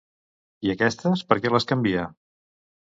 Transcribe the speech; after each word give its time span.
I 0.69 0.71
aquestes, 0.75 1.23
per 1.33 1.39
què 1.45 1.55
les 1.59 1.71
canvia? 1.75 2.09